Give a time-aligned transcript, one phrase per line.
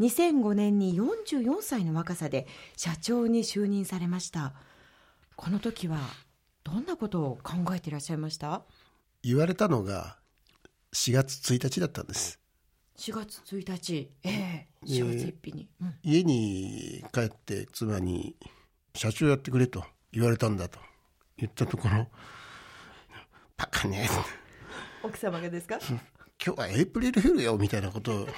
[0.00, 2.46] 2005年に44歳の若さで
[2.76, 4.52] 社長に就任されました。
[5.36, 5.98] この時は
[6.64, 8.62] どんなことを考えていらっしゃいました？
[9.22, 10.18] 言われたのが
[10.94, 12.38] 4月1日だったんです。
[12.98, 14.10] 4月1日。
[14.22, 14.68] ええ。
[14.86, 18.36] 4月1日に、うん、家に帰って妻に
[18.94, 20.78] 「社長やってくれ」と言われたんだと。
[21.36, 22.08] 言ったところ
[23.56, 24.08] 「バカね」
[25.02, 25.78] 奥様がですか？
[26.44, 28.28] 今日はエイプリルフールよみたいなことを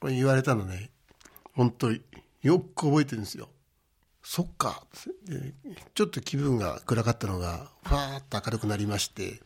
[0.00, 0.90] これ言われたのね
[1.54, 2.02] 本当に。
[2.42, 3.50] よく覚えてるんですよ。
[4.22, 4.84] そっか。
[5.94, 9.42] ちょっと気分が暗かったのがファーッと明るくなりまして。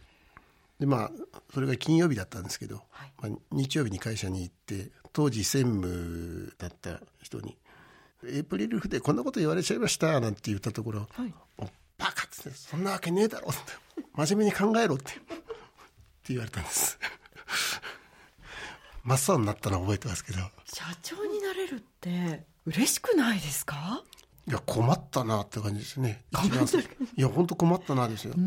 [0.79, 1.11] でまあ
[1.53, 7.57] それが金曜日だったんですけど、はい、まあ、日曜日に会社に行って当時専務だった人に
[8.27, 11.35] 「エイプリルフでこんなこと言われちゃいました」なんて言ったところ「はい、
[11.97, 13.61] バカ!」っつって「そんなわけねえだろ」って
[14.15, 15.23] 「真面目に考えろ」ってって
[16.29, 16.99] 言われたんです
[19.05, 20.39] 真っ青になったのは覚えてますけど。
[20.65, 24.03] 社長になれるって嬉しくないですか？
[24.47, 26.23] いや困ったなって感じですね。
[27.17, 28.35] いや本当困ったなですよ。
[28.37, 28.39] あ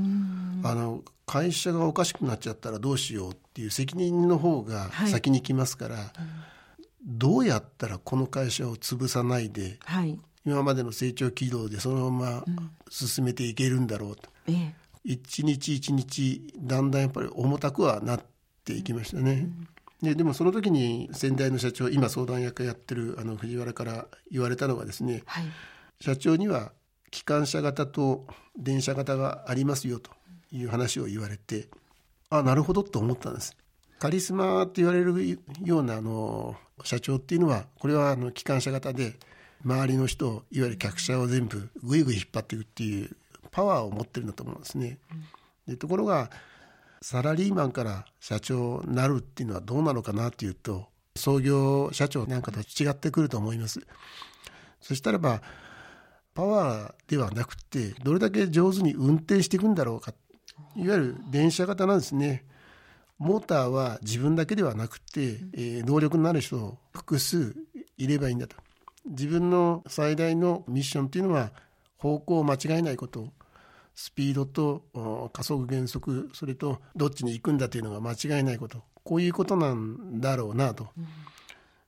[0.76, 6.06] の会社がおかしくなっちゃったらどうしようっていう責任の方が先に来ますから、はい、
[7.04, 12.46] どうやったらこの会社を潰さないで、はい、今までの成長軌道でそのまま
[12.90, 18.26] 進めていけるんだろうと、うん、一日一日だんだんやっぱり重たくはなっ
[18.64, 19.32] ていきましたね。
[19.32, 19.68] うん、
[20.02, 25.46] ででもその時に先代の社長今相談役やってるあの藤原から言われたのはですね、はい。
[26.00, 26.72] 社長には
[27.10, 30.12] 機関車型と電車型がありますよと
[30.52, 31.68] いう話を言われて
[32.30, 33.56] あなるほどと思ったんです。
[34.00, 39.16] カリスマって言われるようなあの社長っていうのはこれはあの機関車型で
[39.66, 43.10] 周りの人いわゆる客車を全部ぐいぐい引っ張っていくっていう
[43.50, 45.00] パワーを持ってるんだと思うんですね。
[45.68, 46.30] でところが
[47.02, 53.80] サラリーマンから社長になるっていうのはどうなのかなっていうと創業社長なんかと違ってくると思います。
[54.82, 55.42] そしたらば
[56.34, 60.14] パワーではなくてどれだけ上手に運転していくんだろうか。
[60.76, 62.46] いわゆる電車型なんですね。
[63.18, 67.56] モーターは自分だけではなくて、え、能力のある人を複数
[67.98, 68.56] いればいいんだと。
[69.06, 71.52] 自分の最大のミッションっていうのは
[71.98, 73.28] 方向を間違えないこと。
[74.00, 78.84] スピードと加速減速それとどっちに行くんだというのが間違いないこと。
[79.04, 80.90] こういうことなんだろうなと。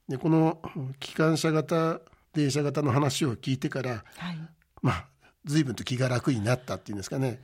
[0.08, 0.60] でこの
[1.00, 2.02] 機関車型
[2.34, 4.40] 電車型の話を聞いてから、はい、
[4.82, 5.06] まあ
[5.46, 7.40] 随分と気が楽になったっていうんですかね。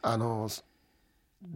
[0.00, 0.48] あの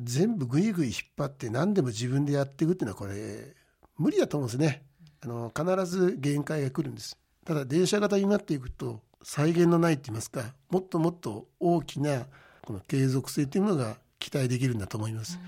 [0.03, 3.55] 全部ぐいぐい引っ張って何でも自分でやっていくっていうのはこれ
[3.97, 4.83] 無理だと思うんですね。
[5.23, 7.17] あの必ず限界が来るんです。
[7.47, 12.27] ただ電車型になっていくと再現のないって言いますかもっともっと大きな
[12.63, 15.39] この継続性というものが期待できるんだと思います。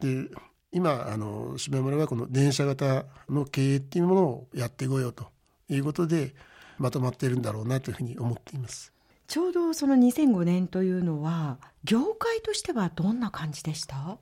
[0.00, 0.28] で
[0.70, 5.26] 今あの島村はこの電車型の経営っていうものをやってこようと
[5.68, 6.34] いうことで
[6.78, 8.92] まとまっているんだろうなというふうに思っています。
[9.26, 14.18] ちょうどその2005年というのは業界としてはどんな感じでした？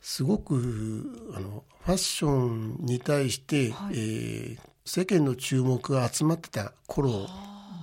[0.00, 7.26] すごくあのファッションに対して、はい、えー、世間の注目が集まってた頃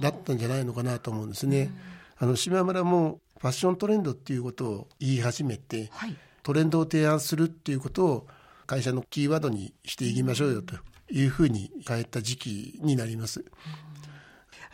[0.01, 1.71] だったんじゃないのかなと思うんですね。
[2.17, 8.27] あの島村もファッショントレンドっていうことを言い始めて、はい、トレンドを提案するっていうことを
[8.65, 10.75] 会社のキーワードにしていきましょうよと
[11.11, 13.45] いうふうに変えた時期になります。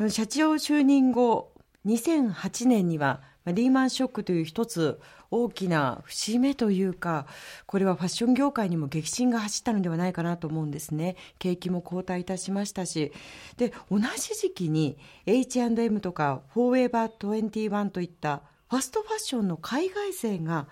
[0.10, 1.52] 社長就任後
[1.86, 5.00] 2008年にはリーマンショックという一つ
[5.34, 7.26] 大きな節目というか
[7.66, 11.16] これはファッション業界にも激震が走ったのではないかなと思うんですね。
[11.40, 13.12] 景気も後退いたしましたし。
[13.58, 20.68] で同じ時期に H&M とかフォーエバー21といったファストファッションの海外勢が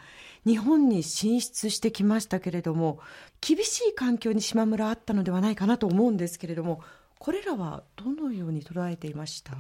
[0.45, 2.99] 日本に進出してきましたけれども
[3.41, 6.81] 厳しい環境に島村あったのではないかなと思うんですけれども
[7.19, 9.53] これらはどのように捉えていました？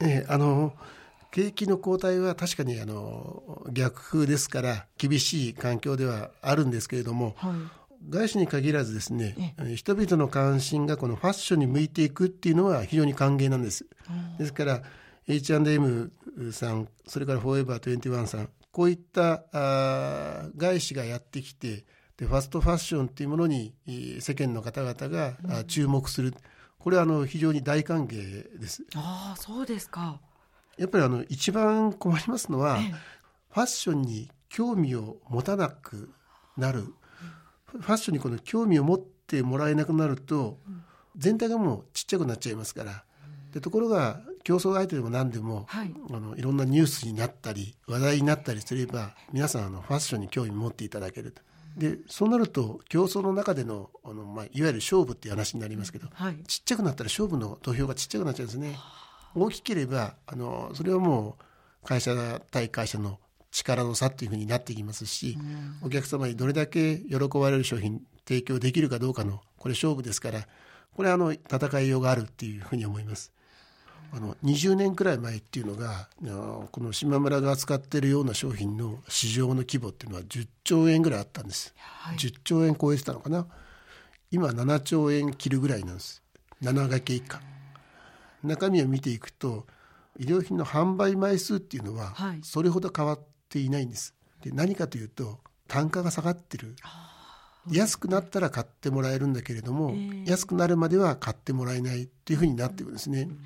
[0.00, 0.74] えあの
[1.30, 7.52] 景気の後退は確かにあの逆風ですから厳しい環境ではあるんですけれども、はい、
[8.08, 13.86] 外資に限らずですね人々の関心がこのファッションに向いていくっていうのは非常に歓迎なんです。
[14.38, 14.82] ですから
[15.26, 16.12] H&M
[16.52, 21.84] さんそれからフォーエバー21さんこういったあ外資がやってきて
[22.16, 23.74] でファストファッションっていうものに
[24.20, 26.34] 世間の方々が、うん、注目する。
[26.78, 28.84] これはあの非常に大歓迎です。
[28.94, 30.20] ああそうですか
[30.78, 32.78] やっぱりあの一番困りますのは、
[33.50, 36.10] ファッションに興味を持たなく
[36.56, 36.84] なる、
[37.66, 40.58] ファッションにこの興味を持ってもらえなくなると、
[41.16, 43.04] 全体がもうちっちゃくなっちゃいますから。
[43.52, 51.42] でところが競争相手でも何でも、はい、あのいろんなニュースになったり話題になったりすれば皆さんあのファッションに興味を持っていただけると。
[51.76, 58.76] でそうなると競争の中でのあの、まあ、いわゆる勝負っていう話になりますけど、はい、ちっちゃくなったら勝負の土俵がちっちゃくなっちゃうんですね。
[59.34, 63.18] 大きければあのそれはもう会社対会社の
[63.50, 65.38] 力の差っていうふうになってきますし、
[65.82, 70.46] うん、お客様にどれだけ喜ばれる商品提供できるかどうかのこれ勝負ですから
[70.94, 73.32] これはあの戦いようがあるっていうふうに思います。
[74.10, 76.08] あの20年くらい前っていうのが
[76.72, 83.46] この島村が扱っているような商品の市場の規模っていうのは10兆円ぐらいあったんです、はい、10兆円超えてたのかな。
[84.30, 86.22] 今7兆円切るぐらいなんです。
[86.62, 87.40] 7掛け以下
[88.42, 89.66] 中身を見ていくと
[90.18, 94.14] 衣料品の販売枚数っていうのはそれほど変わっていないんです。
[94.42, 96.74] で何かというと単価が下がってる。
[97.70, 103.22] 安くなったら買ってもらえるんだけれども、えー、安くなるまでは買ってもらえないっていうふうになっていくんですね。
[103.22, 103.38] うん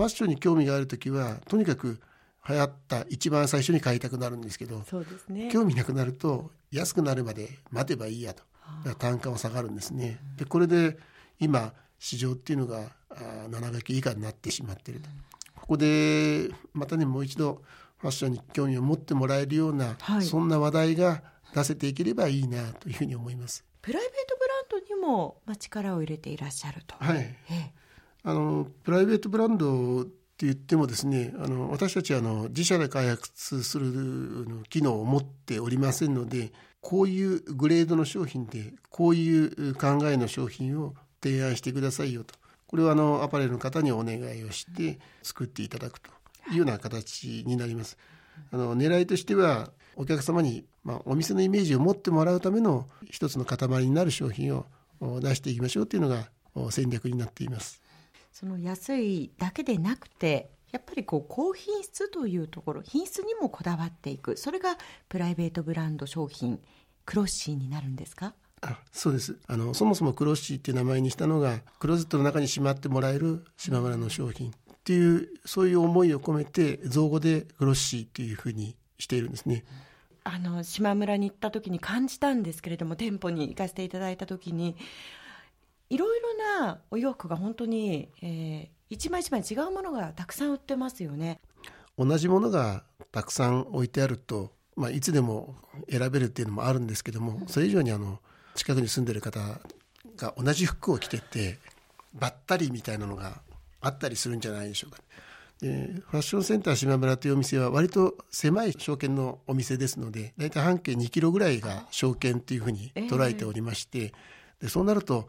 [0.00, 2.00] ファッションに興味がある時はとにかく
[2.48, 8.42] 流行った一番最初に買いたくなるんですけどそうです、ね、興味なくなると安くなるまで待てばいいやと。
[8.98, 10.18] 単価は下がるんですね。
[10.36, 10.96] でこれで
[11.38, 15.08] 今市場っていうのが7掛け以下になってしまっていると。
[15.54, 17.62] ここでまたねもう一度
[17.98, 21.22] ファッションに興味を持ってもらえるような、はい、そんな話題が
[21.54, 23.64] 出せていければいいなというふうに思います。
[23.82, 26.96] プライベートブランドにも、まあ、力を入れていらっしゃると。
[26.98, 27.18] はい。
[27.18, 27.80] ええ
[28.22, 42.34] あのプライベートブランドって言ってもですねあの私たちはあの自社で開発する機能を持っておりませんのでこういうグレードの商品でこういう考えの商品を提案してくださいよと
[42.66, 46.10] これはあのアパレルの方にお願いをして作っていただくと
[46.50, 47.98] いうような形になります。
[48.52, 54.66] あの狙いとしてはお客様に、まあ、お店のイメージを持ってもらうための一つの塊になる商品を
[55.20, 56.30] 出していきましょうというのが
[56.70, 57.82] 戦略になっています。
[58.32, 64.78] その安いだけでなくてやっぱりこう高品質というところ品質にもこだわっていくそれが
[65.08, 66.60] プライベートブランド商品
[67.04, 68.34] クロッシーになるんですか？
[68.62, 74.52] あそうですあのそもそもクロッシーっていう名前にしたのがクローゼットの中にしまってもらえる島村の商品っ
[74.84, 79.64] ていうそういう思いを込めて造語でクロッシーっていうふうにしているんですね。
[80.24, 84.76] あの島村に行った時に感じたんですけれども店舗に行かせていただいた時に
[85.88, 91.40] いろいろなお洋服が本当に、えー、一枚一枚違うものがたくさん売ってますよね。
[91.98, 95.56] 同じものがたくさん置いてあると、まあ、いつでも
[95.90, 98.20] 選べるっていうのもあるんですけども、それ以上にあの
[98.54, 99.40] 近くに住んでる方
[100.16, 101.58] が同じ服を着てて
[102.14, 103.40] ばったりみたいなのが
[103.80, 104.98] あったりするんじゃないでしょうか。
[105.60, 114.14] でファッションセンター島村というお店は割と狭い証券のお店ですので大体半径2キロぐらいが証券っていうふうに捉えておりまして、
[114.60, 115.26] でそうなると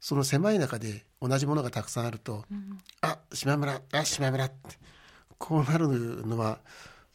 [0.00, 4.56] その狭い中で同じものがたくさんあると、うん、あ島村あ島村って
[5.38, 6.58] こうなるのは、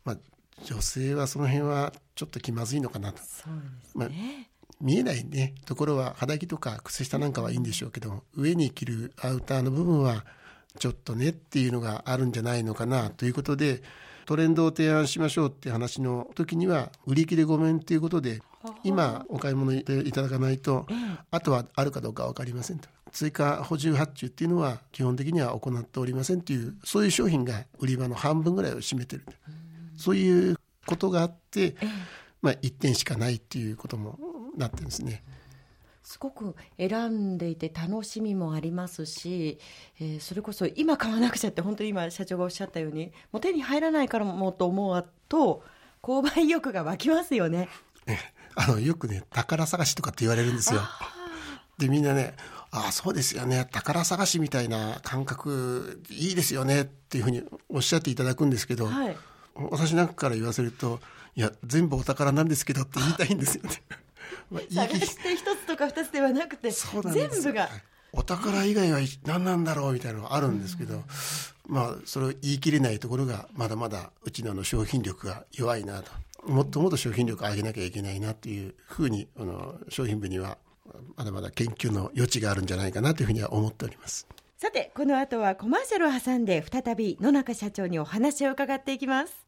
[0.04, 0.18] まあ、
[0.64, 3.20] 女性はその辺はちょっと気まずいのかなと。
[3.20, 3.54] そう
[3.84, 4.10] ですね、まあ
[4.80, 5.56] 見えないね。
[5.66, 10.26] ところは肌着とか靴下なんかはいいんでしょうけど上に着るアウターの部分は
[10.78, 13.82] ちょっとねっていうのがあるんじゃないのかなということで
[14.26, 18.42] トレンドを提案しましょうって話の時には売り切れごめんということで
[18.84, 20.86] 今お買い物いただかないと、
[21.32, 22.90] あとはあるかどうか分かりませんと。
[23.12, 29.26] 追加補充発注っていうのは基本的には行っておりませんというそういう商品が売り場の半分ぐらいを占めてる
[29.96, 31.76] そういうことがあって、
[32.42, 34.20] まあ、1点しかないっていうことも
[34.58, 35.24] なってるんですね。
[36.08, 39.60] すごく選んでいて楽しみもありますし、
[40.00, 45.64] えー、それこそ今買わなくちゃって本当に今社長がおっしゃったようにもう手に入らないからもと思うと
[46.02, 47.68] 購買意欲が湧きますよね。
[48.56, 50.80] あのよくね宝探しとかって言われるんですよ。
[51.78, 52.36] でみんなね
[52.72, 59.18] ああそうですよね宝探しみたいな感覚いいですよねっていうふうにおっしゃっていただくんですけど、はい、
[59.56, 61.02] 私なんかから言わせると
[61.36, 63.72] いや全部お宝なんですけどって言いたいんですよね。
[64.52, 67.70] まあ、 探して一つとか二つではなくて全部が。
[68.14, 71.04] お宝以外は何なんだろうみたいなのがあるんですけど、
[71.68, 76.12] まあそれを言い切れないところがまだまだうちのの商品力が弱いなと。
[76.46, 80.58] もっともっと商品力を上げなきゃいけないなというふうにあの商品部には
[81.18, 84.28] まだまだ研究の余地があるんじゃないかなというふうには思っております。
[84.58, 89.46] さてこの後はコマーシャルを挟んで再び野中社長にお話を伺っていきます